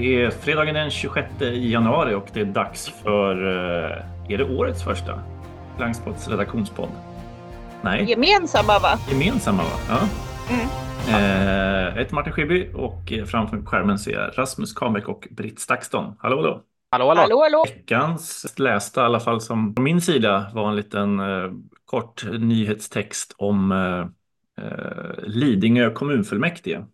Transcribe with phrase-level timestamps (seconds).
[0.00, 4.84] Det är fredagen den 26 januari och det är dags för, eh, är det årets
[4.84, 5.22] första
[5.76, 6.88] Blanksports redaktionspodd?
[7.82, 8.04] Nej.
[8.10, 8.98] Gemensamma va?
[9.10, 9.70] Gemensamma va?
[9.88, 9.98] Ja.
[10.50, 10.66] Mm.
[11.08, 16.14] Eh, jag heter Martin Schibbye och framför skärmen ser jag Rasmus Kamek och Britt Stakston.
[16.18, 16.60] Hallå hallå!
[16.90, 17.20] Hallå hallå!
[17.20, 17.64] Hallå hallå!
[17.66, 21.50] Veckans lästa i alla fall som på min sida var en liten eh,
[21.84, 24.00] kort nyhetstext om eh,
[24.66, 26.84] eh, Lidingö kommunfullmäktige.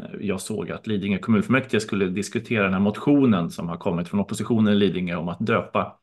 [0.00, 4.20] Eh, jag såg att Lidingö kommunfullmäktige skulle diskutera den här motionen som har kommit från
[4.20, 5.96] oppositionen i Lidingö om att döpa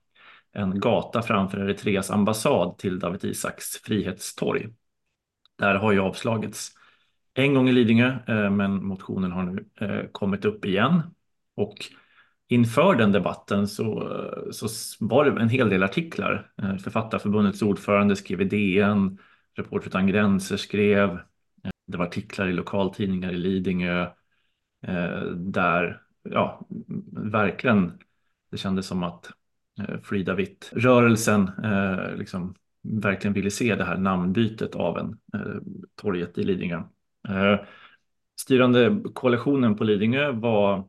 [0.53, 4.67] en gata framför Eritreas ambassad till Dawit Isaaks frihetstorg.
[5.57, 6.71] Där har ju avslagits
[7.33, 11.01] en gång i Lidingö, eh, men motionen har nu eh, kommit upp igen.
[11.55, 11.75] Och
[12.47, 14.19] inför den debatten så,
[14.51, 14.67] så
[14.99, 16.51] var det en hel del artiklar.
[16.83, 19.17] Författarförbundets ordförande skrev i DN,
[19.57, 21.19] Reporter utan gränser skrev,
[21.87, 24.01] det var artiklar i lokaltidningar i Lidingö
[24.81, 26.67] eh, där, ja,
[27.11, 27.99] verkligen
[28.51, 29.31] det kändes som att
[29.79, 35.61] eh, Frida Witt-rörelsen eh, liksom verkligen ville se det här namnbytet av en eh,
[35.95, 36.83] torget i Lidingö.
[37.29, 37.59] Eh,
[38.39, 40.87] styrande koalitionen på Lidingö var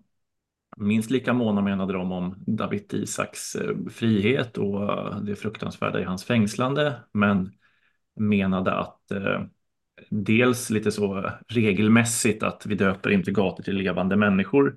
[0.76, 6.04] minst lika måna menade de om David Isaks eh, frihet och eh, det fruktansvärda i
[6.04, 7.52] hans fängslande, men
[8.14, 9.42] menade att eh,
[10.10, 14.76] dels lite så regelmässigt att vi döper inte gator till levande människor,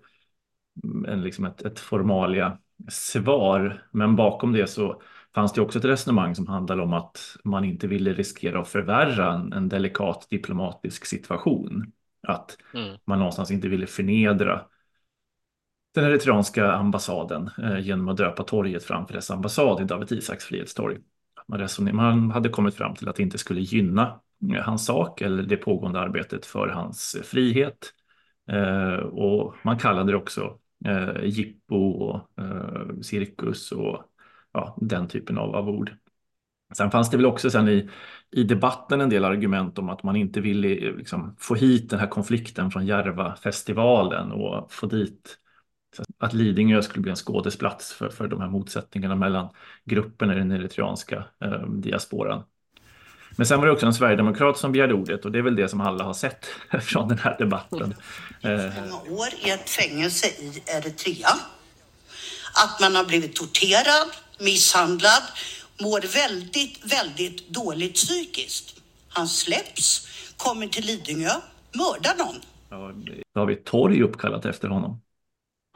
[1.08, 2.58] en, liksom ett, ett formalia
[2.90, 5.02] svar, men bakom det så
[5.36, 9.34] fanns det också ett resonemang som handlade om att man inte ville riskera att förvärra
[9.34, 11.92] en, en delikat diplomatisk situation.
[12.28, 12.98] Att Mm.
[13.06, 14.62] man någonstans inte ville förnedra
[15.94, 20.98] den eritreanska ambassaden eh, genom att döpa torget framför dess ambassad i Dawit Isaaks frihetstorg.
[21.48, 24.20] Man, man hade kommit fram till att det inte skulle gynna
[24.62, 27.94] hans sak eller det pågående arbetet för hans frihet.
[28.52, 34.04] Eh, och man kallade det också eh, jippo och eh, cirkus och
[34.52, 35.92] ja, den typen av, av ord.
[36.74, 37.90] Sen fanns det väl också sen i,
[38.32, 42.08] i debatten en del argument om att man inte ville liksom, få hit den här
[42.08, 45.38] konflikten från Järvafestivalen och få dit
[46.18, 49.50] att Lidingö skulle bli en skådesplats för, för de här motsättningarna mellan
[49.86, 52.44] grupperna i den eritreanska eh, diasporan.
[53.36, 55.70] Men sen var det också en sverigedemokrat som begärde ordet och det är väl det
[55.70, 56.46] som alla har sett
[56.82, 57.94] från den här debatten.
[58.42, 58.50] Eh,
[58.90, 61.30] många år i ett fängelse i Eritrea.
[62.64, 64.08] Att man har blivit torterad,
[64.40, 65.24] misshandlad,
[65.82, 68.82] mår väldigt, väldigt dåligt psykiskt.
[69.10, 71.32] Han släpps, kommer till Lidingö,
[71.72, 72.36] mördar någon.
[72.70, 72.92] Ja,
[73.34, 75.02] då har vi ett torg uppkallat efter honom.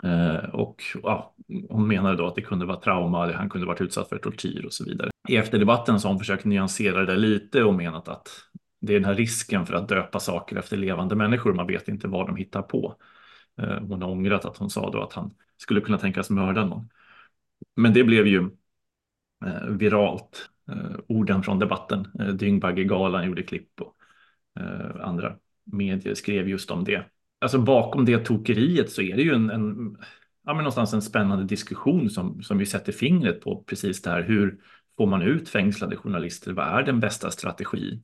[0.03, 1.33] Eh, och ja,
[1.69, 4.73] hon menade då att det kunde vara trauma, han kunde varit utsatt för tortyr och
[4.73, 5.11] så vidare.
[5.27, 8.29] I efterdebatten så har hon försökt nyansera det lite och menat att
[8.81, 12.07] det är den här risken för att döpa saker efter levande människor, man vet inte
[12.07, 12.95] vad de hittar på.
[13.61, 16.89] Eh, hon har ångrat att hon sa då att han skulle kunna tänkas mörda någon.
[17.75, 18.49] Men det blev ju
[19.45, 22.07] eh, viralt, eh, orden från debatten.
[22.37, 23.95] Dyngbaggegalan gjorde klipp och
[25.01, 27.05] andra medier skrev just om det.
[27.39, 29.97] Alltså bakom det tokeriet så är det ju en, en
[30.45, 34.23] ja, men någonstans en spännande diskussion som, som ju sätter fingret på precis det här.
[34.23, 34.59] Hur
[34.97, 36.51] får man ut fängslade journalister?
[36.53, 38.03] Vad är den bästa strategin?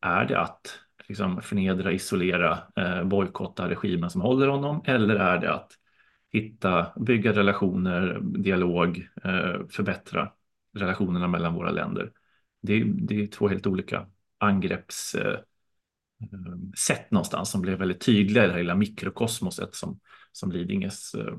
[0.00, 4.82] Är det att liksom förnedra, isolera, eh, bojkotta regimen som håller honom?
[4.84, 5.72] Eller är det att
[6.32, 10.32] hitta, bygga relationer, dialog, eh, förbättra
[10.74, 12.12] relationerna mellan våra länder?
[12.62, 14.06] Det, det är två helt olika
[14.38, 15.44] angreppssätt
[16.90, 20.00] eh, någonstans som blev väldigt tydliga i det här lilla mikrokosmoset som,
[20.32, 21.36] som Lidingös eh,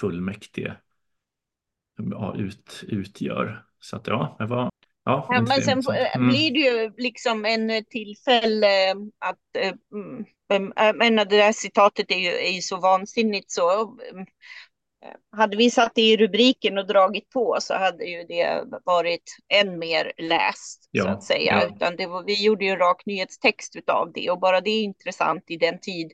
[0.00, 0.76] fullmäktige
[1.96, 3.64] ja, ut, utgör.
[3.84, 4.70] Så att ja, det var...
[5.04, 6.28] Ja, Ja, men sen eh, Mm.
[6.28, 12.18] blir det ju liksom en eh, tillfälle att, eh, mm, menar det där citatet är
[12.18, 13.96] ju, är ju så vansinnigt så.
[15.36, 19.78] Hade vi satt det i rubriken och dragit på så hade ju det varit än
[19.78, 21.62] mer läst så Ja, att säga.
[21.62, 21.76] ja.
[21.76, 24.82] Utan det var, vi gjorde ju en rak nyhetstext utav det och bara det är
[24.82, 26.12] intressant i den tid.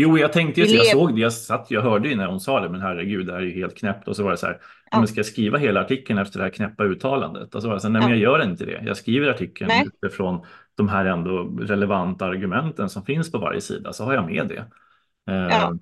[0.00, 2.60] Jo, jag tänkte ju, jag såg det, jag satt, jag hörde ju när hon sa
[2.60, 4.08] det, men herregud, det här är ju helt knäppt.
[4.08, 4.58] Och så var det så här,
[4.90, 4.98] Ja.
[4.98, 7.54] men ska jag skriva hela artikeln efter det här knäppa uttalandet?
[7.54, 8.16] Och så var det så här, nej men Ja.
[8.16, 8.82] jag gör inte det.
[8.86, 9.86] Jag skriver artikeln Nej.
[10.02, 10.40] utifrån
[10.76, 14.64] de här ändå relevanta argumenten som finns på varje sida, så har jag med det.
[15.50, 15.74] Ja.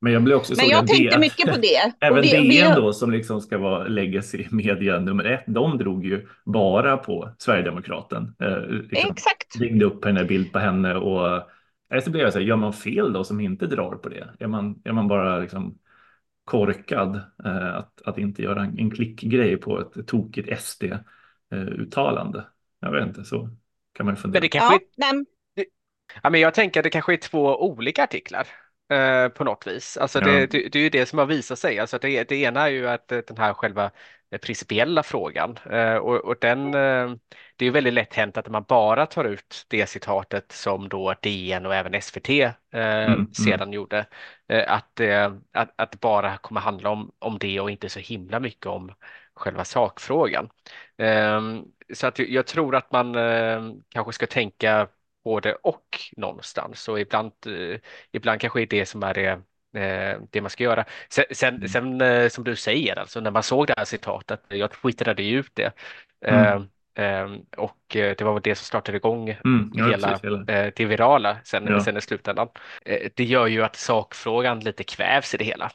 [0.00, 1.92] Men jag blev också Men jag tänkte det- mycket på det.
[2.06, 6.04] Även och det, DN då som liksom ska vara legacy media nummer ett, de drog
[6.06, 8.34] ju bara på Sverigedemokraten.
[8.42, 9.60] Eh, liksom, Exakt.
[9.60, 11.42] ringde upp henne, bild på henne och
[12.00, 14.28] så blev jag så här, gör man fel då som inte drar på det?
[14.40, 15.78] Är man, är man bara liksom
[16.44, 22.44] korkad eh, att, att inte göra en, en klickgrej på ett tokigt SD-uttalande?
[22.80, 23.48] jag vet inte, så
[23.92, 24.38] kan man ju fundera.
[24.38, 25.24] Men det kanske Ja, är, nej,
[26.22, 28.48] ja, men jag tänker att det kanske är två olika artiklar.
[28.92, 29.96] eh, på något vis.
[29.96, 30.26] Alltså Ja.
[30.26, 31.78] det, det, det är ju det som har visat sig.
[31.78, 33.90] Alltså det, det ena är ju att eh, den här själva eh,
[34.38, 37.10] principiella frågan eh, och, och den, eh,
[37.56, 41.14] det är ju väldigt lätt hänt att man bara tar ut det citatet som då
[41.22, 43.34] DN och även SVT eh, mm.
[43.34, 44.06] sedan gjorde.
[44.66, 45.00] Att,
[45.52, 48.94] att, att det bara kommer handla om, om det och inte så himla mycket om
[49.34, 50.48] själva sakfrågan.
[50.98, 51.64] Ehm,
[51.94, 53.14] så att jag tror att man
[53.88, 54.88] kanske ska tänka
[55.24, 55.86] både och
[56.16, 57.32] någonstans och ibland,
[58.12, 59.42] ibland kanske är det som är det,
[60.30, 60.84] det man ska göra.
[61.10, 61.68] Sen, sen, Mm.
[61.68, 65.38] sen eh, som du säger, alltså när man såg det här citatet, jag twittrade ju
[65.38, 65.72] ut det
[66.28, 66.68] Mm.
[66.94, 69.70] eh, eh, och eh, det var väl det som startade igång Mm.
[69.74, 70.46] Ja, hela, precis, hela.
[70.46, 71.80] eh, det virala sen, Ja.
[71.80, 72.48] sen i slutändan.
[72.84, 75.70] Eh, det gör ju att sakfrågan lite kvävs i det hela.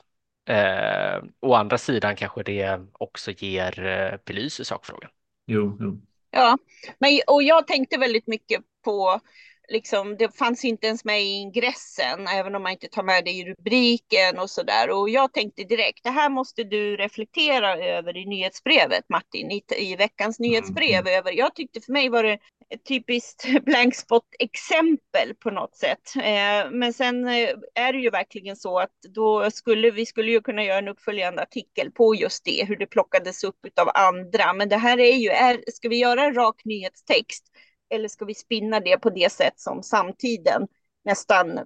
[0.50, 5.10] Eh, å andra sidan kanske det också ger, eh, belyser sakfrågan.
[5.48, 6.02] Jo, jo.
[6.32, 6.58] Ja,
[7.00, 9.20] men, och jag tänkte väldigt mycket på,
[9.68, 13.31] liksom, det fanns inte ens med i ingressen, även om man inte tar med det
[13.31, 14.90] i rubriken och sådär.
[14.90, 19.96] Och jag tänkte direkt, det här måste du reflektera över i nyhetsbrevet, Martin, i, i
[19.96, 21.08] veckans nyhetsbrev.
[21.08, 21.31] Över.
[21.31, 26.16] Jag tyckte för mig var det ett typiskt blank spot-exempel på något sätt.
[26.16, 30.42] Eh, men sen eh, är det ju verkligen så att då skulle vi skulle ju
[30.42, 34.54] kunna göra en uppföljande artikel på just det, hur det plockades upp av andra.
[34.54, 37.44] Men det här är ju, är, ska vi göra en rak nyhetstext
[37.89, 40.68] eller ska vi spinna det på det sätt som samtiden
[41.06, 41.60] nästan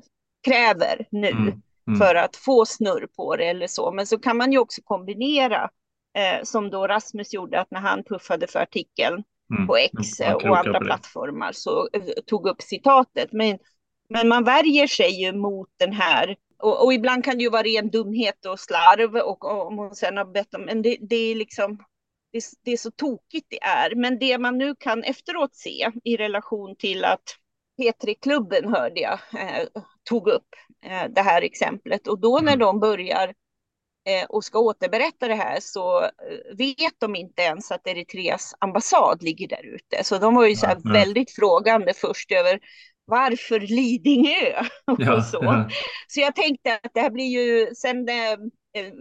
[0.48, 1.62] kräver nu Mm.
[1.88, 2.00] Mm.
[2.00, 3.92] för att få snurr på det eller så.
[3.92, 5.70] Men så kan man ju också kombinera
[6.18, 9.24] eh, som då Rasmus gjorde att när han puffade för artikeln
[9.54, 9.68] Mm.
[9.68, 13.30] på X eh, och andra plattformar så eh, tog upp citatet.
[13.32, 13.60] Men,
[14.10, 17.64] men man värjer sig ju mot den här och, och ibland kan det ju vara
[17.64, 21.16] ren dumhet och slarv och, och om hon sen har bett om, men det, det
[21.16, 21.78] är liksom
[22.32, 23.96] det, är- det är så tokigt det är.
[23.96, 27.24] Men det man nu kan efteråt se i relation till att
[27.82, 29.68] P3-klubben hörde jag eh,
[30.04, 30.48] tog upp
[30.86, 32.60] eh, det här exemplet och då när Mm.
[32.60, 33.34] de börjar
[34.06, 36.10] eh, och ska återberätta det här så eh,
[36.58, 40.04] vet de inte ens att Eritreas ambassad ligger där ute.
[40.04, 40.94] Så de var ju så här nej.
[40.94, 42.60] väldigt frågande först över
[43.06, 45.38] varför Lidingö och Ja, så.
[45.42, 45.70] ja.
[46.08, 48.92] Så jag tänkte att det här blir ju, sen eh, eh,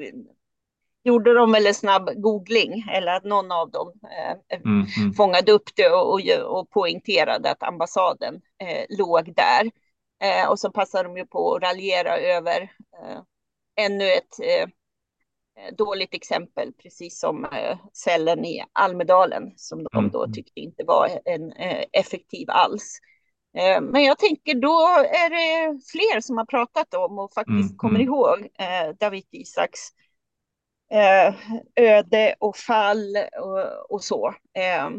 [1.04, 4.86] gjorde de väl en snabb googling eller att någon av dem eh, Mm.
[4.98, 5.12] Mm.
[5.12, 6.20] fångade upp det och, och,
[6.60, 9.70] och poängterade att ambassaden eh, låg där.
[10.22, 13.20] Eh, och så passade de ju på att raljera över eh,
[13.76, 14.68] ännu ett eh,
[15.76, 20.10] dåligt exempel, precis som eh, cellen i Almedalen, som de Mm.
[20.10, 22.98] då tyckte inte var en eh, effektiv alls.
[23.58, 27.76] Eh, men jag tänker då är det fler som har pratat om och faktiskt Mm,
[27.76, 28.06] kommer mm.
[28.08, 29.78] ihåg eh, David Isaks
[30.90, 31.34] eh,
[31.76, 34.34] öde och fall och, och så.
[34.58, 34.90] Eh,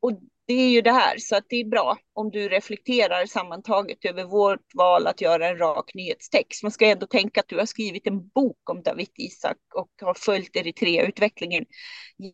[0.00, 0.12] och
[0.46, 4.24] det är ju det här, så att det är bra om du reflekterar sammantaget över
[4.24, 6.62] vårt val att göra en rak nyhetstext.
[6.62, 10.14] Man ska ändå tänka att du har skrivit en bok om David Isak och har
[10.14, 11.64] följt Eritrea-utvecklingen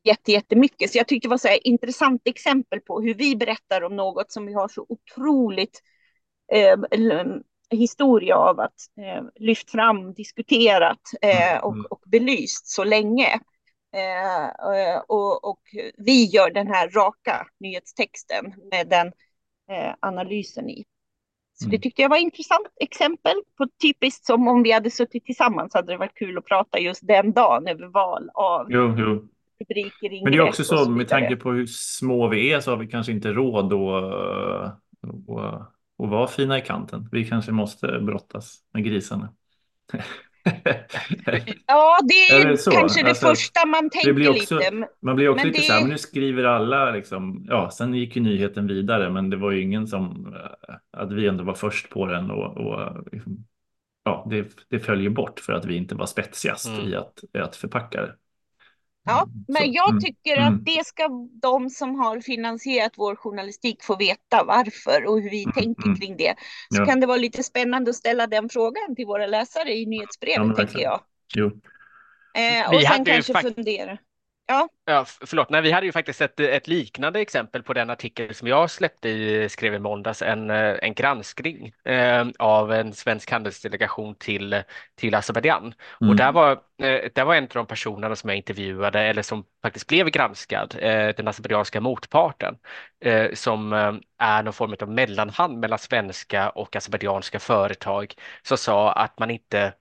[0.05, 0.91] jätte, jättemycket.
[0.91, 4.33] Så jag tyckte det var så här intressant exempel på hur vi berättar om något
[4.33, 5.81] som vi har så otroligt
[6.53, 6.77] eh,
[7.77, 11.65] historia av att eh, lyft fram, diskuterat eh, Mm.
[11.65, 13.41] och, och belyst så länge.
[13.95, 15.61] Eh, eh, och, och
[15.97, 19.07] vi gör den här raka nyhetstexten med den
[19.71, 20.85] eh, analysen i.
[21.55, 21.81] Så det Mm.
[21.81, 25.93] tyckte jag var ett intressant exempel på typiskt som om vi hade suttit tillsammans hade
[25.93, 29.29] det varit kul att prata just den dagen över val av Jo, jo.
[29.61, 32.71] rubriker, Men det är också och så med tanke på hur små vi är så
[32.71, 33.75] har vi kanske inte råd att,
[35.39, 35.73] att,
[36.03, 37.09] att vara fina i kanten.
[37.13, 39.29] Vi kanske måste brottas med grisarna.
[41.67, 44.89] Ja, det är Eller så, kanske det alltså, första man tänker blir också- lite.
[45.03, 47.95] Man blir också Men lite det- så här, men nu skriver alla liksom, ja, sen
[47.95, 51.55] gick ju nyheten vidare, men det var ju ingen som, eh, att vi ändå var
[51.55, 53.45] först på den och, och liksom,
[54.05, 56.81] ja, det, det följer bort för att vi inte var spetsigast Mm.
[56.89, 58.15] i att, att förpacka det.
[59.05, 60.55] Ja, Mm, men så, jag mm, tycker mm.
[60.55, 61.09] att det ska
[61.43, 66.01] de som har finansierat vår journalistik få veta varför och hur vi Mm, tänker mm.
[66.01, 66.35] kring det.
[66.69, 66.87] Så Ja.
[66.87, 70.47] kan det vara lite spännande att ställa den frågan till våra läsare i Ja, nyhetsbrevet,
[70.47, 71.01] men tänker jag.
[71.37, 71.47] Jo.
[72.35, 73.99] Eh, Vi och sen hade ju kanske fundera.
[74.47, 74.69] Ja,
[75.03, 78.49] f- förlåt, nej, vi hade ju faktiskt ett, ett liknande exempel på den artikel som
[78.49, 84.15] jag släppte i skrev i måndags, en, eh, en granskning eh, av en svensk handelsdelegation
[84.15, 84.63] till,
[84.95, 85.75] till Azerbajdzjan.
[86.01, 86.11] Mm.
[86.11, 89.45] Och där var, eh, där var en av de personerna som jag intervjuade, eller som
[89.63, 92.59] faktiskt blev granskad, eh, den azerbajdzjanska motparten,
[93.01, 98.93] eh, som eh, är någon form av mellanhand mellan svenska och azerbajdzjanska företag, som sa
[98.93, 99.73] att man inte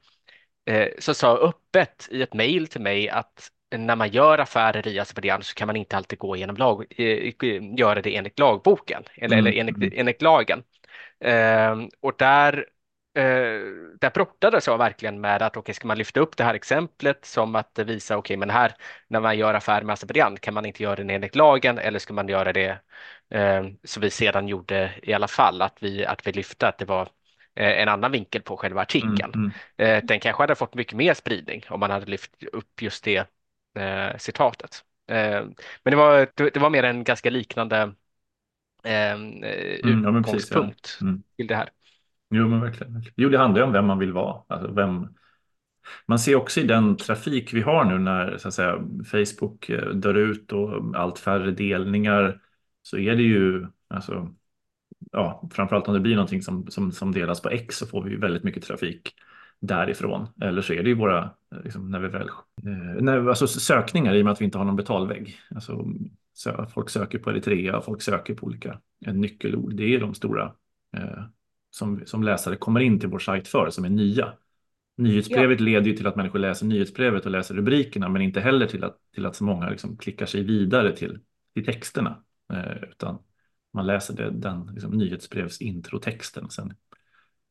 [0.99, 5.43] som sa öppet i ett mejl till mig att när man gör affärer i Azerbajdzjan
[5.43, 7.33] så kan man inte alltid gå igenom lag, eh,
[7.77, 9.91] göra det enligt lagboken eller, Mm, eller enligt, mm.
[9.95, 10.63] enligt lagen.
[11.19, 12.65] Eh, och där
[13.17, 13.23] eh,
[13.99, 17.25] där brottades jag verkligen med att okej, okay, ska man lyfta upp det här exemplet
[17.25, 18.75] som att visa okej, okay, men här
[19.07, 22.13] när man gör affär med Azerbajdzjan kan man inte göra det enligt lagen eller ska
[22.13, 22.79] man göra det
[23.29, 26.85] eh, som vi sedan gjorde i alla fall, att vi, att vi lyfte att det
[26.85, 27.09] var
[27.55, 29.33] eh, en annan vinkel på själva artikeln.
[29.35, 29.97] Mm, mm.
[29.97, 33.29] Eh, den kanske hade fått mycket mer spridning om man hade lyft upp just det
[33.75, 34.83] eh, citatet.
[35.07, 35.41] Eh,
[35.83, 37.93] men det var, det, var mer en ganska liknande
[38.83, 39.43] mm,
[40.17, 41.23] utgångspunkt ja, mm.
[41.37, 41.69] till det här.
[42.29, 43.03] Jo, men verkligen.
[43.15, 44.41] Jo, det handlar ju om vem man vill vara.
[44.47, 45.07] Alltså vem...
[46.05, 49.89] Man ser också i den trafik vi har nu när så att säga, Facebook eh,
[49.89, 52.41] dör ut och allt färre delningar
[52.81, 54.33] så är det ju, alltså,
[55.11, 58.15] ja, framförallt om det blir någonting som, som, som delas på X så får vi
[58.15, 59.15] väldigt mycket trafik
[59.67, 60.27] därifrån.
[60.41, 61.29] Eller så är det ju våra,
[61.63, 62.27] liksom, när vi väl,
[62.63, 65.35] eh, när, alltså sökningar i och med att vi inte har någon betalvägg.
[65.55, 65.85] Alltså,
[66.33, 69.75] så, folk söker på Eritrea, folk söker på olika nyckelord.
[69.75, 70.53] Det är de stora
[70.97, 71.23] eh,
[71.69, 74.33] som, som läsare kommer in till vår sajt för, som är nya.
[74.97, 75.65] Nyhetsbrevet ja.
[75.65, 78.97] leder ju till att människor läser nyhetsbrevet och läser rubrikerna, men inte heller till att,
[79.13, 81.19] till att så många liksom klickar sig vidare till,
[81.53, 82.23] till texterna.
[82.53, 83.19] Eh, utan
[83.73, 86.73] man läser det, den liksom, nyhetsbrevs introtexten, sen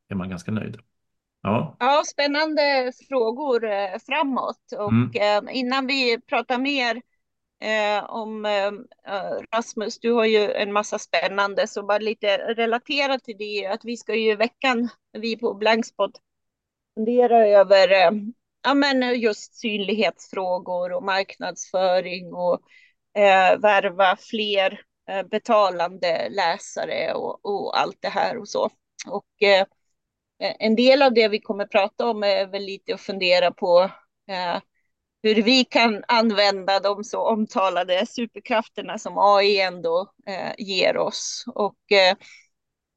[0.09, 0.79] är man ganska nöjd.
[1.43, 1.77] Ja.
[1.79, 4.73] ja, spännande frågor eh, framåt.
[4.79, 5.47] Och mm.
[5.49, 7.03] eh, innan vi pratar mer
[7.61, 8.73] eh, om eh,
[9.55, 13.97] Rasmus, du har ju en massa spännande, så bara lite relaterat till det, att vi
[13.97, 16.13] ska ju i veckan, vi på Blankspot,
[16.95, 18.11] fundera över eh,
[18.63, 22.61] ja, men just synlighetsfrågor och marknadsföring och
[23.21, 28.71] eh, värva fler eh, betalande läsare och, och, allt det här och så.
[29.07, 29.67] Och eh,
[30.43, 33.91] Eh, en del av det vi kommer prata om är väl lite att fundera på
[34.29, 34.61] eh,
[35.23, 41.45] hur vi kan använda de så omtalade superkrafterna som AI ändå eh, ger oss.
[41.55, 42.17] Och eh,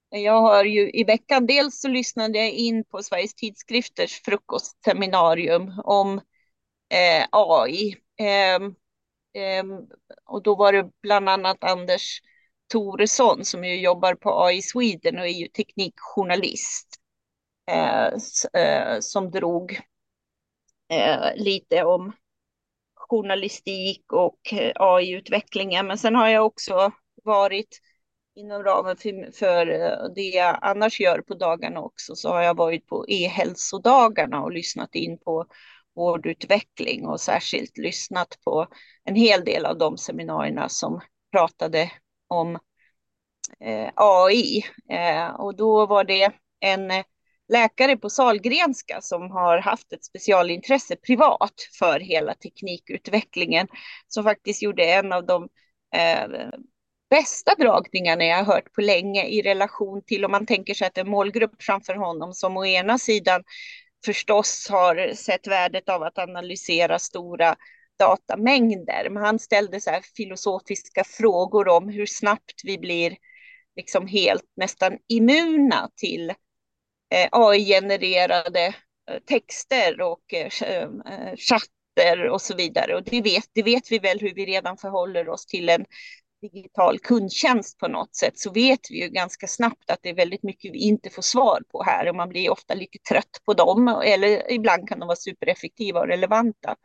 [0.09, 6.17] jag har ju i veckan, dels så lyssnade jag in på Sveriges tidskrifters frukostseminarium om
[6.89, 7.95] eh, AI.
[8.19, 8.75] Ehm,
[9.33, 9.67] ehm,
[10.25, 12.21] och då var det bland annat Anders
[12.67, 16.84] Toresson som ju jobbar på AI Sweden och är ju teknikjournalist
[17.67, 18.07] Eh,
[18.61, 19.79] eh, som drog
[20.89, 22.11] eh, lite om
[22.95, 25.87] journalistik och eh, AI-utvecklingen.
[25.87, 26.91] Men sen har jag också
[27.23, 27.81] varit
[28.35, 29.65] inom ramen för, för
[30.15, 34.95] det jag annars gör på dagarna också, så har jag varit på e-hälsodagarna och lyssnat
[34.95, 35.45] in på
[35.95, 38.67] vårdutveckling och särskilt lyssnat på
[39.03, 41.91] en hel del av de seminarierna som pratade
[42.27, 42.59] om
[43.59, 44.63] eh, AI.
[44.89, 46.91] Eh, och då var det en
[47.49, 53.67] läkare på Salgrenska som har haft ett specialintresse privat för hela teknikutvecklingen
[54.07, 55.49] som faktiskt gjorde en av de
[55.95, 56.49] eh,
[57.09, 60.97] bästa dragningarna jag har hört på länge i relation till om man tänker sig att
[60.97, 63.43] en målgrupp framför honom som å ena sidan
[64.05, 67.55] förstås har sett värdet av att analysera stora
[67.99, 69.09] datamängder.
[69.09, 73.17] Men han ställde så här filosofiska frågor om hur snabbt vi blir
[73.75, 76.35] liksom helt nästan immuna till Eh,
[77.09, 78.65] Eh, AI-genererade
[79.11, 80.49] eh, texter och eh,
[81.37, 82.95] chatter och så vidare.
[82.95, 85.85] Och det vet, det vet vi väl hur vi redan förhåller oss till en
[86.41, 90.43] digital kundtjänst på något sätt så vet vi ju ganska snabbt att det är väldigt
[90.43, 93.87] mycket vi inte får svar på här och man blir ofta lite trött på dem
[93.87, 96.75] eller ibland kan de vara supereffektiva och relevanta.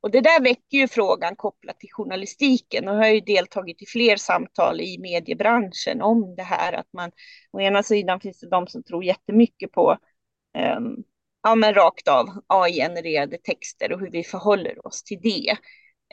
[0.00, 3.86] Och det där väcker ju frågan kopplat till journalistiken och jag har ju deltagit i
[3.86, 7.10] fler samtal i mediebranschen om det här att man
[7.52, 9.96] å ena sidan finns det de som tror jättemycket på
[10.76, 11.04] um,
[11.42, 15.56] ja, men rakt av AI-genererade texter och hur vi förhåller oss till det.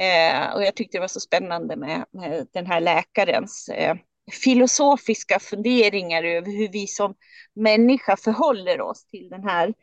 [0.05, 3.95] Eh, och jag tyckte det var så spännande med, med den här läkarens eh,
[4.43, 7.15] filosofiska funderingar över hur vi som
[7.53, 9.73] människa förhåller oss till den här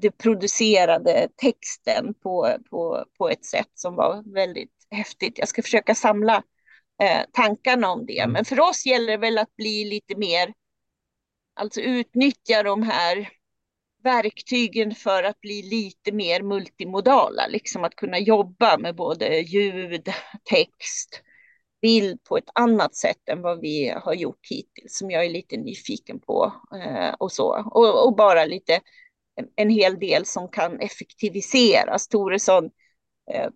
[0.00, 5.38] det, producerade texten på, på, på ett sätt som var väldigt häftigt.
[5.38, 6.42] Jag ska försöka samla
[7.02, 8.18] eh, tankarna om det.
[8.18, 8.32] Mm.
[8.32, 10.52] Men för oss gäller det väl att bli lite mer,
[11.54, 13.28] alltså utnyttja de här
[14.02, 20.08] verktygen för att bli lite mer multimodala, liksom att kunna jobba med både ljud,
[20.44, 21.22] text,
[21.82, 25.56] bild på ett annat sätt än vad vi har gjort hittills, som jag är lite
[25.56, 27.70] nyfiken på eh, och så.
[27.70, 28.80] Och, och, bara lite
[29.56, 32.08] en hel del som kan effektiviseras.
[32.08, 32.70] Toresson
[33.32, 33.50] eh,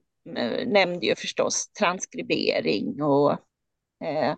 [0.67, 3.33] nämnde ju förstås transkribering och
[4.05, 4.35] eh,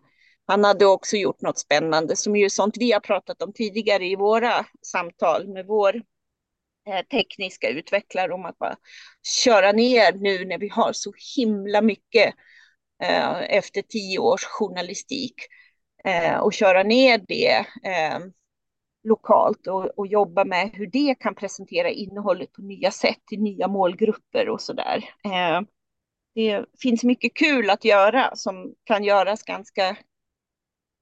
[0.46, 4.16] han hade också gjort något spännande som ju sånt vi har pratat om tidigare i
[4.16, 5.94] våra samtal med vår
[6.88, 8.76] eh, tekniska utvecklare om att bara
[9.44, 12.34] köra ner nu när vi har så himla mycket
[13.02, 15.34] eh, efter tio års journalistik
[16.04, 18.18] eh, och köra ner det eh,
[19.06, 23.68] lokalt och, och jobba med hur det kan presentera innehållet på nya sätt till nya
[23.68, 24.96] målgrupper och så där.
[25.24, 25.60] Eh,
[26.34, 29.96] det finns mycket kul att göra som kan göras ganska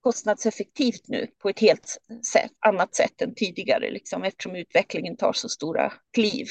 [0.00, 1.98] kostnadseffektivt nu på ett helt
[2.32, 6.46] sätt, annat sätt än tidigare, liksom, eftersom utvecklingen tar så stora kliv.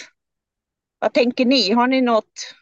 [0.99, 1.71] Vad tänker ni?
[1.71, 2.55] Har ni något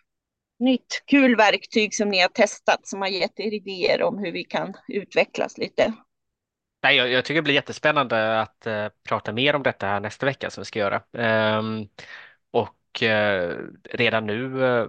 [0.60, 4.44] nytt kul verktyg som ni har testat som har gett er idéer om hur vi
[4.44, 5.94] kan utvecklas lite?
[6.84, 10.50] Nej, jag, jag tycker det blir jättespännande att uh, prata mer om detta nästa vecka
[10.50, 11.02] som vi ska göra.
[11.58, 11.90] Um,
[12.52, 14.88] och uh, redan nu uh,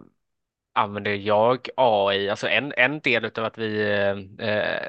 [0.74, 3.84] använder jag AI, alltså en, en del av att vi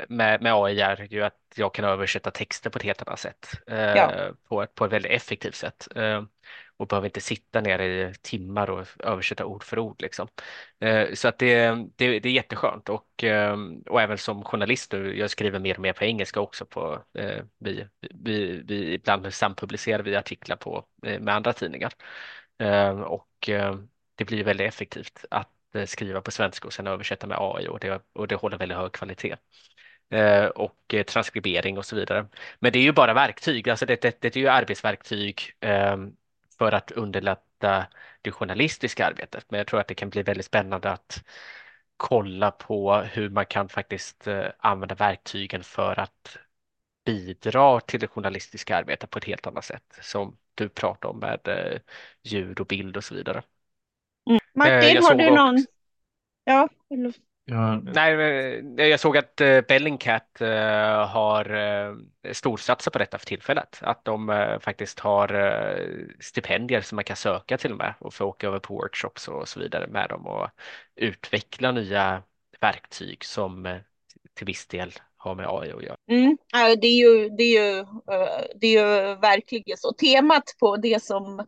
[0.10, 3.48] med, med AI är ju att jag kan översätta texter på ett helt annat sätt,
[3.68, 4.12] ja.
[4.48, 5.88] på, ett, på ett väldigt effektivt sätt
[6.78, 10.02] och behöver inte sitta ner i timmar och översätta ord för ord.
[10.02, 10.28] Liksom.
[10.80, 13.58] Eh, så att det, det, det är jätteskönt och, eh,
[13.90, 16.66] och även som journalist, jag skriver mer och mer på engelska också.
[16.66, 21.94] På, eh, vi, vi, vi, ibland sampublicerar vi artiklar på, med andra tidningar
[23.06, 23.50] och
[24.16, 25.50] det blir väldigt effektivt att
[25.86, 28.92] skriva på svenska och sen översätta med AI och det, och det håller väldigt hög
[28.92, 29.36] kvalitet
[30.56, 32.28] och transkribering och så vidare.
[32.60, 35.42] Men det är ju bara verktyg, alltså det, det, det är ju arbetsverktyg
[36.58, 37.86] för att underlätta
[38.22, 39.46] det journalistiska arbetet.
[39.52, 41.24] Men jag tror att det kan bli väldigt spännande att
[41.98, 46.38] kolla på hur man kan faktiskt eh, använda verktygen för att
[47.06, 51.40] bidra till det journalistiska arbetet på ett helt annat sätt som du pratar om med
[51.48, 51.80] eh,
[52.24, 53.44] ljud och bild och så vidare.
[54.30, 54.40] Mm.
[54.54, 55.56] Martin, eh, har du någon?
[55.56, 55.66] Också...
[56.44, 56.70] Ja,
[57.46, 57.76] Ja.
[57.76, 61.96] Nej, jag såg att eh, Bellingcat eh, har eh,
[62.32, 63.80] storsatsat på detta för tillfället.
[63.82, 65.80] Att de faktiskt har
[66.20, 69.48] stipendier som man kan söka till och med och få åka över på workshops och
[69.48, 70.50] så vidare med dem och
[70.96, 72.24] utveckla nya
[72.62, 73.80] verktyg som
[74.34, 75.96] till viss del har med AI att göra.
[76.10, 76.38] Mm.
[76.82, 77.86] Det, är ju, det, är ju,
[78.56, 79.94] det är ju verkligen så.
[79.94, 81.48] Temat på det som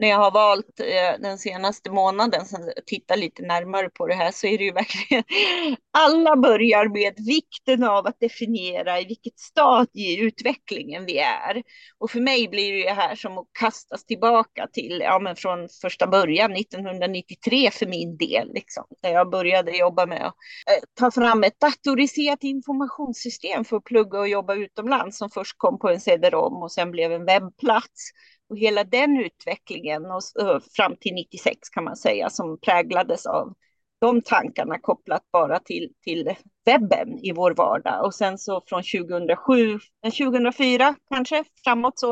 [0.00, 4.30] när jag har valt eh, den senaste månaden, sen titta lite närmare på det här,
[4.30, 5.24] så är det ju verkligen
[5.98, 11.62] alla börjar med vikten av att definiera i vilket stadie i utvecklingen vi är.
[11.98, 16.06] Och för mig blir det här som att kastas tillbaka till, ja men från första
[16.06, 20.34] början 1993 för min del, liksom, där jag började jobba med att
[20.70, 25.78] eh, ta fram ett datoriserat informationssystem för att plugga och jobba utomlands som först kom
[25.78, 28.10] på en CD-ROM och sen blev en webbplats
[28.50, 33.54] och hela den utvecklingen och, eh, fram till 96 kan man säga som präglades av
[34.00, 36.34] de tankarna kopplat bara till, till
[36.64, 38.04] webben i vår vardag.
[38.04, 42.10] Och sen så från 2007, 2004 eh, kanske framåt så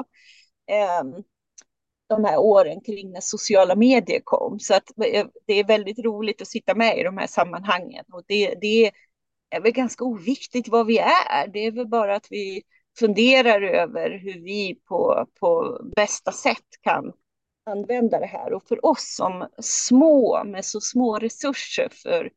[0.70, 1.02] eh,
[2.08, 4.58] de här åren kring när sociala medier kom.
[4.60, 8.04] Så att eh, det är väldigt roligt att sitta med i de här sammanhangen.
[8.12, 8.92] Och det, det
[9.50, 11.48] är väl ganska oviktigt vad vi är.
[11.52, 12.62] Det är väl bara att vi
[12.98, 17.12] funderar över hur vi på, på bästa sätt kan
[17.66, 18.52] använda det här.
[18.52, 22.30] Och för oss som små, med så små resurser för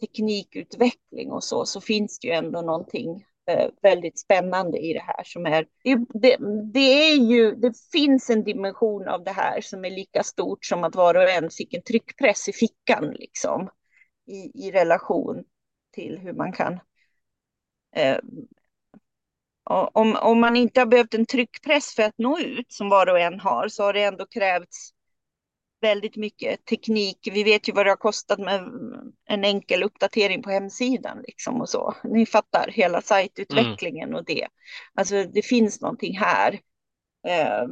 [0.00, 5.24] teknikutveckling och så, så finns det ju ändå någonting eh, väldigt spännande i det här
[5.24, 5.66] som är,
[6.14, 6.36] det,
[6.72, 10.84] det, är ju, det finns en dimension av det här som är lika stort som
[10.84, 13.70] att var och en fick en tryckpress i fickan liksom
[14.26, 15.44] i, i relation
[15.92, 16.80] till hur man kan
[17.96, 18.18] eh,
[19.64, 23.20] om, om man inte har behövt en tryckpress för att nå ut, som var och
[23.20, 24.92] en har, så har det ändå krävts
[25.80, 27.28] väldigt mycket teknik.
[27.32, 28.68] Vi vet ju vad det har kostat med
[29.28, 31.94] en enkel uppdatering på hemsidan liksom och så.
[32.04, 34.18] Ni fattar hela sajtutvecklingen mm.
[34.18, 34.46] och det.
[34.94, 36.60] Alltså det finns någonting här
[37.26, 37.62] eh,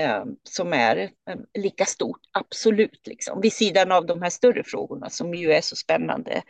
[0.00, 3.40] eh, som är eh, lika stort, absolut, liksom.
[3.40, 6.42] vid sidan av de här större frågorna som ju är så spännande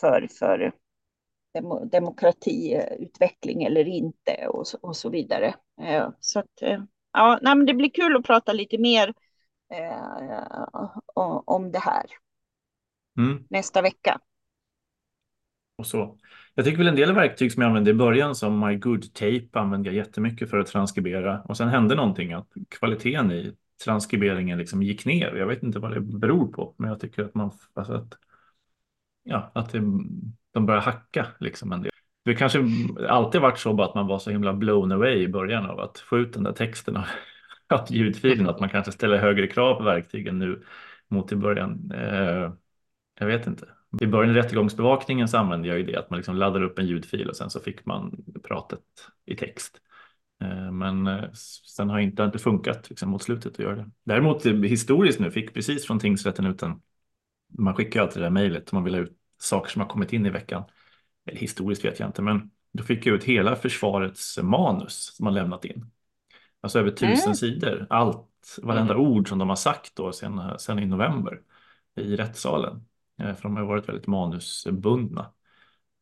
[0.00, 0.72] för, för
[1.90, 5.54] demokratiutveckling eller inte och så, och så vidare.
[5.80, 9.14] Eh, så att, eh, ja, nej, men det blir kul att prata lite mer
[9.74, 10.68] eh,
[11.44, 12.04] om det här
[13.18, 13.44] mm.
[13.50, 14.20] nästa vecka.
[15.78, 16.18] Och så.
[16.54, 19.48] Jag tycker väl en del verktyg som jag använde i början som My Good Tape
[19.52, 24.82] använde jag jättemycket för att transkribera och sen hände någonting att kvaliteten i transkriberingen liksom
[24.82, 25.34] gick ner.
[25.34, 28.14] Jag vet inte vad det beror på, men jag tycker att man alltså att,
[29.24, 29.80] ja, att det
[30.52, 31.92] de börjar hacka liksom en del.
[32.24, 32.64] Det kanske
[33.08, 35.98] alltid varit så bara att man var så himla blown away i början av att
[35.98, 36.96] få ut den där texten
[37.68, 40.62] av ljudfilen, att man kanske ställer högre krav på verktygen nu
[41.08, 41.90] mot i början.
[41.94, 42.52] Eh,
[43.20, 43.68] jag vet inte.
[44.00, 46.86] I början i rättegångsbevakningen så använde jag ju det att man liksom laddar upp en
[46.86, 48.80] ljudfil och sen så fick man pratet
[49.26, 49.80] i text.
[50.42, 51.30] Eh, men eh,
[51.76, 53.90] sen har inte, inte funkat liksom, mot slutet att göra det.
[54.04, 56.80] Däremot eh, historiskt nu fick precis från tingsrätten ut en,
[57.58, 60.12] man skickar alltid det där mejlet om man vill ha ut saker som har kommit
[60.12, 60.64] in i veckan.
[61.26, 65.34] Eller historiskt vet jag inte, men då fick jag ut hela försvarets manus som man
[65.34, 65.90] lämnat in.
[66.60, 67.34] Alltså över tusen Mm.
[67.34, 67.86] sidor.
[67.90, 69.06] Allt, varenda Mm.
[69.06, 71.40] ord som de har sagt då sen, sen i november
[71.96, 72.86] i rättssalen.
[73.18, 75.20] Eh, För de har varit väldigt manusbundna.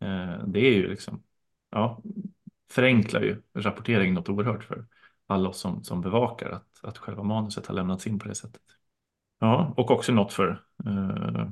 [0.01, 1.23] Eh, Det är ju liksom,
[1.71, 2.03] ja,
[2.71, 4.87] förenklar ju rapporteringen något oerhört för
[5.27, 8.63] alla oss som, som bevakar att, att själva manuset har lämnats in på det sättet.
[9.43, 11.51] Ja, och också något för eh,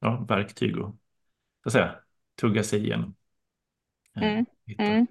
[0.00, 0.96] ja, verktyg och
[1.62, 1.94] så att säga,
[2.40, 3.14] tugga sig igenom.
[4.16, 5.06] Eh, Mm, Hitta mm.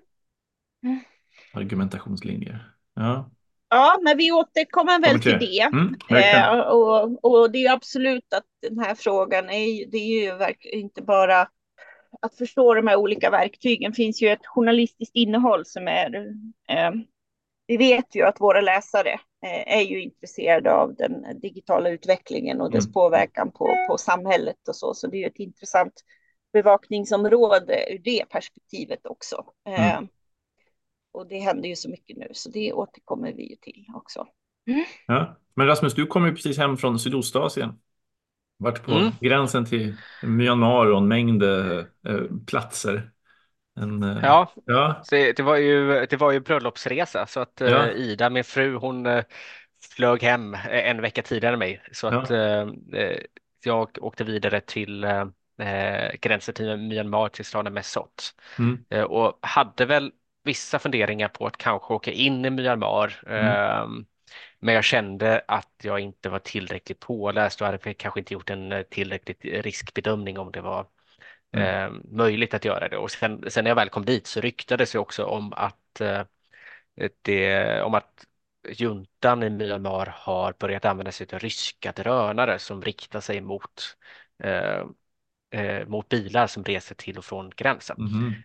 [1.54, 2.74] argumentationslinjer.
[2.94, 3.30] Ja,
[3.70, 5.62] Ja, men vi återkommer väl till det.
[5.62, 5.96] Mm.
[6.10, 11.02] Eh, och, och det är absolut att den här frågan är, det är ju inte
[11.02, 11.48] bara
[12.22, 13.92] att förstå de här olika verktygen.
[13.92, 16.16] Det finns ju ett journalistiskt innehåll som är,
[16.70, 16.92] eh,
[17.68, 19.20] vi vet ju att våra läsare
[19.68, 22.94] är ju intresserade av den digitala utvecklingen och dess Mm.
[22.94, 24.94] påverkan på, på samhället och så.
[24.94, 25.94] Så det är ju ett intressant
[26.54, 29.46] bevakningsområde ur det perspektivet också.
[29.68, 30.08] Eh, Mm.
[31.12, 34.28] Och det händer ju så mycket nu, så det återkommer vi ju till också.
[35.08, 35.36] Ja.
[35.54, 37.80] Men Rasmus, du kom ju precis hem från Sydostasien.
[38.58, 39.12] Vart på Mm.
[39.22, 41.84] gränsen till Myanmar och en mängd eh,
[42.48, 43.12] platser.
[43.78, 47.70] En, eh, Ja, ja, det, det var ju, det var ju bröllopsresa så att eh,
[47.72, 47.92] Ja.
[47.92, 49.24] Ida, min fru, hon eh,
[49.96, 51.82] flög hem eh, en vecka tidigare än mig.
[51.92, 52.22] Så Ja.
[52.22, 52.62] att eh,
[52.94, 53.18] eh,
[53.64, 55.26] jag åkte vidare till eh,
[55.62, 58.36] eh, gränsen till Myanmar, till staden Mae Sot.
[58.60, 58.86] Mm.
[58.90, 60.12] Eh, och hade väl
[60.44, 63.22] vissa funderingar på att kanske åka in i Myanmar.
[63.28, 63.60] Mm.
[63.84, 64.06] ehm,
[64.60, 68.72] Men jag kände att jag inte var tillräckligt påläst och hade kanske inte gjort en
[68.72, 70.88] eh, tillräckligt riskbedömning om det var
[71.52, 71.96] Mm.
[71.96, 72.98] eh, möjligt att göra det.
[72.98, 76.22] Och sen, sen när jag väl kom dit så ryktades det också om att, eh,
[77.22, 78.26] det, om att
[78.70, 83.98] juntan i Myanmar har börjat använda sig av ryska drönare som riktar sig mot
[84.44, 84.84] eh,
[85.52, 87.98] eh, mot bilar som reser till och från gränsen.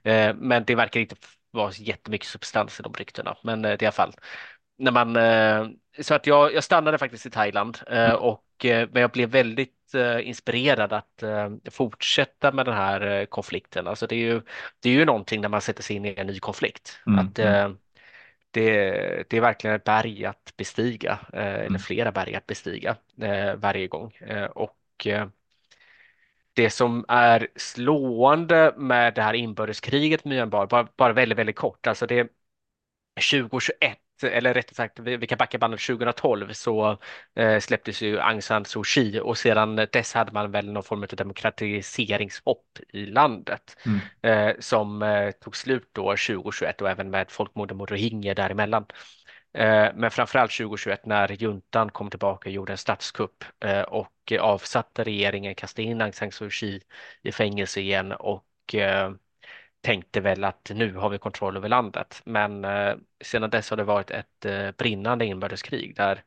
[0.02, 1.16] Eh, men det verkar inte
[1.50, 3.36] vara jättemycket substans i de ryktena.
[3.44, 4.12] Men eh, i alla fall
[4.78, 5.68] när man eh,
[6.02, 8.16] så att jag, jag stannade faktiskt i Thailand eh, Mm.
[8.16, 9.78] och eh, men jag blev väldigt
[10.22, 11.22] inspirerad att
[11.70, 13.86] fortsätta med den här konflikten.
[13.86, 14.42] Alltså det är ju
[14.80, 16.98] det är ju någonting när man sätter sig in i en ny konflikt.
[17.06, 17.70] Mm, Att eh,
[18.50, 18.70] det,
[19.30, 21.78] det är verkligen ett berg att bestiga eller Mm.
[21.78, 22.96] flera berg att bestiga
[23.56, 24.12] varje gång
[24.54, 25.06] och
[26.54, 31.86] det som är slående med det här inbördeskriget med Myanmar, bara, bara väldigt, väldigt kort,
[31.86, 32.28] alltså det
[33.30, 36.98] 2021, eller rättare sagt, vi, kan backa bandet 2012, så
[37.34, 41.02] eh, släpptes ju Aung San Suu Kyi och sedan dess hade man väl någon form
[41.02, 44.00] av demokratiseringshopp i landet Mm.
[44.22, 48.86] eh, som eh, tog slut då 2021 och även med folkmordet mot rohingya däremellan.
[49.94, 53.44] Men framförallt 2021 när juntan kom tillbaka och gjorde en statskupp
[53.88, 56.80] och avsatte regeringen, kastade in Aung San Suu Kyi
[57.22, 58.74] i fängelse igen och
[59.82, 62.22] tänkte väl att nu har vi kontroll över landet.
[62.24, 66.24] Men eh, sedan dess har det varit ett eh, brinnande inbördeskrig där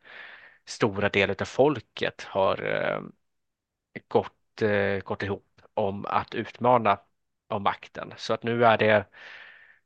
[0.66, 3.02] stora delar av folket har eh,
[4.08, 7.00] gått, eh, gått ihop om att utmana
[7.48, 8.14] om makten.
[8.18, 9.06] Så att nu är det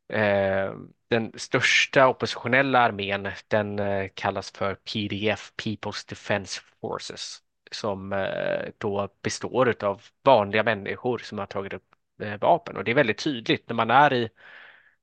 [0.10, 0.74] eh,
[1.10, 9.10] den största oppositionella armén, den eh, kallas för PDF, People's Defense Forces, som eh, då
[9.22, 11.89] består av vanliga människor som har tagit upp
[12.20, 12.78] Eh, vapen.
[12.78, 14.30] Och det är väldigt tydligt när man är i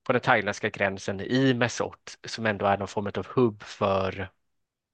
[0.03, 4.29] på den thailändska gränsen i Mesot som ändå är någon form av hubb för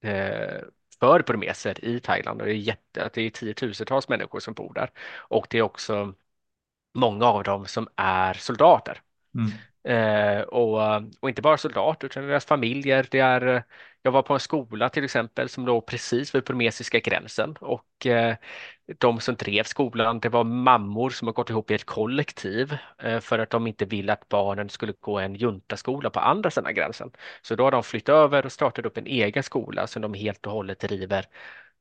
[0.03, 0.61] eh,
[0.99, 4.73] för burmeser i Thailand och det är, jätte, att det är tiotusentals människor som bor
[4.73, 6.13] där och det är också
[6.93, 9.01] många av dem som är soldater.
[9.35, 9.51] Mm.
[9.83, 10.79] Eh, och,
[11.19, 13.07] och inte bara soldater utan deras familjer.
[13.11, 13.63] Det är,
[14.01, 18.35] jag var på en skola till exempel som låg precis vid burmesiska gränsen och eh,
[18.99, 23.19] de som drev skolan det var mammor som har gått ihop i ett kollektiv eh,
[23.19, 27.11] för att de inte ville att barnen skulle gå en juntaskola på andra sidan gränsen.
[27.41, 30.45] Så då har de flyttat över och startat upp en egen skola som de helt
[30.47, 31.25] och hållet driver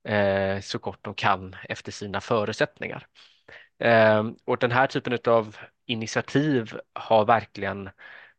[0.08, 3.06] eh, så gott de kan efter sina förutsättningar.
[3.82, 7.90] Eh, och den här typen av initiativ har verkligen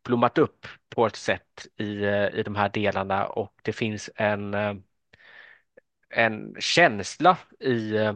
[0.04, 4.54] blommat upp på ett sätt i, eh, i de här delarna och det finns en,
[4.54, 4.74] eh,
[6.10, 8.14] en känsla i eh,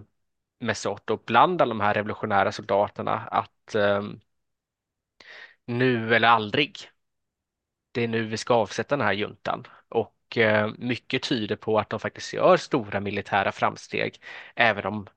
[0.61, 4.03] Mesot och bland alla de här revolutionära soldaterna att eh,
[5.67, 6.79] nu eller aldrig.
[7.93, 11.91] Det är nu vi ska avsätta den här juntan och eh, mycket tyder på att
[11.91, 14.21] de faktiskt gör stora militära framsteg
[14.55, 15.09] även om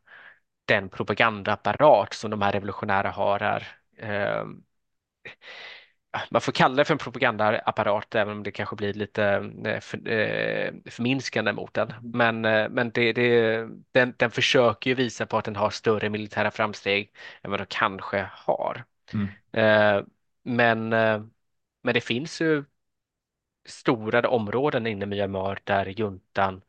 [0.74, 4.46] den propagandaapparat som de här revolutionära har är eh,
[6.30, 9.24] man får kalla det för en propagandaapparat även om det kanske blir lite
[9.66, 11.94] eh, för, eh, förminskande mot den.
[12.02, 16.10] Men, eh, men det, det, den, den försöker ju visa på att den har större
[16.10, 18.86] militära framsteg än vad de kanske har.
[19.14, 19.28] Mm.
[19.52, 20.04] Eh,
[20.44, 20.90] men,
[21.84, 22.64] men det finns ju
[23.66, 26.62] stora områden inne i Myanmar där juntan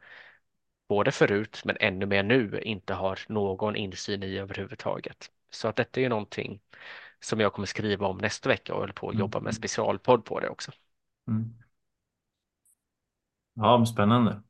[0.93, 5.31] både förut men ännu mer nu inte har någon insyn i överhuvudtaget.
[5.51, 6.61] Så att detta är ju någonting
[7.21, 10.25] som jag kommer skriva om nästa vecka och håller på att jobba med en specialpodd
[10.25, 10.73] på det också.
[11.29, 11.55] Mm.
[13.55, 14.43] Ja, spännande.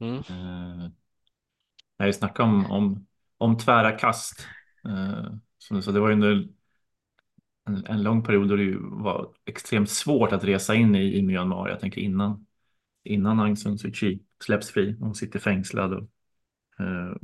[0.00, 0.22] Mm.
[0.28, 0.90] Eh,
[1.96, 3.06] jag snackade om, om,
[3.38, 4.48] om tvära kast.
[4.84, 6.48] Eh, som du sa, det var ju under
[7.64, 11.68] en, en lång period då det var extremt svårt att resa in i, i Myanmar.
[11.68, 12.46] Jag tänker innan,
[13.04, 14.96] innan Aung San Suu Kyi släpps fri.
[15.00, 15.92] Hon sitter fängslad.
[15.92, 16.08] Och,
[16.84, 17.16] eh,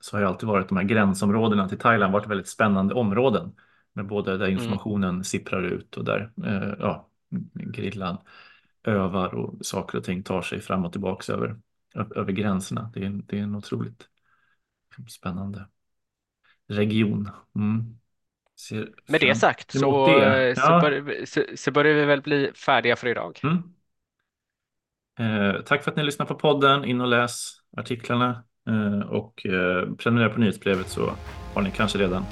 [0.00, 3.54] så har det alltid varit de här gränsområdena till Thailand varit väldigt spännande områden.
[3.92, 5.24] Med både där informationen mm.
[5.24, 7.08] sipprar ut och där eh, ja,
[7.54, 8.18] grillan
[8.84, 11.56] övar och saker och ting tar sig fram och tillbaka över,
[11.94, 12.90] över gränserna.
[12.94, 14.08] Det är, det är en otroligt
[15.08, 15.66] spännande
[16.68, 17.30] region.
[17.56, 17.98] Mm.
[19.06, 20.48] Med det sagt så, det.
[20.48, 20.54] Ja.
[20.54, 23.40] Så, bör, så, så, börjar vi väl bli färdiga för idag.
[23.42, 23.62] Mm.
[25.18, 26.84] Eh, tack för att ni lyssnar på podden.
[26.84, 31.10] In och läs artiklarna eh, och eh, prenumerera på nyhetsbrevet så
[31.54, 32.24] har ni kanske redan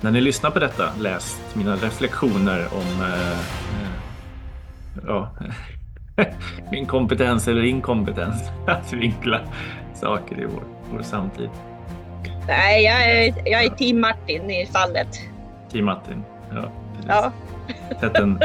[0.00, 3.04] när ni lyssnar på detta läst mina reflektioner om
[5.06, 5.36] ja,
[6.70, 9.40] min kompetens eller inkompetens att vinkla
[9.94, 11.50] saker i vår, vår samtid.
[12.48, 15.08] Nej, jag är, jag är team Martin i fallet.
[15.70, 16.72] Team Martin, ja.
[17.08, 17.32] Ja.
[18.14, 18.42] En,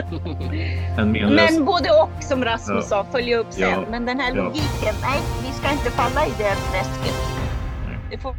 [0.97, 3.03] en Men både och som Rasmus ja.
[3.03, 3.69] sa, följa upp sen.
[3.69, 3.83] Ja.
[3.89, 7.15] Men den här logiken, nej, vi ska inte falla i det träsket.
[8.11, 8.35] Det får